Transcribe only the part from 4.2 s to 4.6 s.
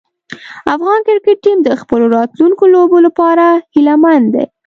دی.